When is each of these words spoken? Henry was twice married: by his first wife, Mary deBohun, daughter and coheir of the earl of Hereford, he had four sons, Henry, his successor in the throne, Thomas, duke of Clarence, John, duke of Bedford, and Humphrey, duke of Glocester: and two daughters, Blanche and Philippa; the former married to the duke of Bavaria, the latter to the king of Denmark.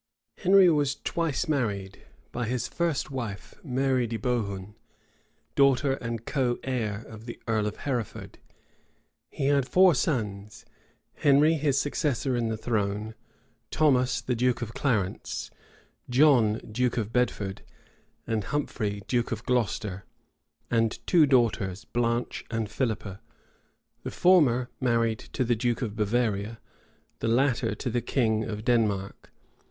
Henry 0.39 0.67
was 0.67 0.95
twice 0.95 1.47
married: 1.47 2.01
by 2.31 2.47
his 2.47 2.67
first 2.67 3.11
wife, 3.11 3.53
Mary 3.63 4.07
deBohun, 4.07 4.73
daughter 5.53 5.93
and 5.93 6.25
coheir 6.25 7.05
of 7.05 7.27
the 7.27 7.39
earl 7.47 7.67
of 7.67 7.77
Hereford, 7.77 8.39
he 9.29 9.45
had 9.45 9.69
four 9.69 9.93
sons, 9.93 10.65
Henry, 11.13 11.53
his 11.53 11.79
successor 11.79 12.35
in 12.35 12.47
the 12.47 12.57
throne, 12.57 13.13
Thomas, 13.69 14.23
duke 14.23 14.63
of 14.63 14.73
Clarence, 14.73 15.51
John, 16.09 16.59
duke 16.71 16.97
of 16.97 17.13
Bedford, 17.13 17.61
and 18.25 18.45
Humphrey, 18.45 19.03
duke 19.07 19.31
of 19.31 19.45
Glocester: 19.45 20.05
and 20.71 20.97
two 21.05 21.27
daughters, 21.27 21.85
Blanche 21.85 22.43
and 22.49 22.71
Philippa; 22.71 23.21
the 24.01 24.09
former 24.09 24.67
married 24.79 25.19
to 25.33 25.43
the 25.43 25.55
duke 25.55 25.83
of 25.83 25.95
Bavaria, 25.95 26.59
the 27.19 27.27
latter 27.27 27.75
to 27.75 27.91
the 27.91 28.01
king 28.01 28.43
of 28.43 28.65
Denmark. 28.65 29.31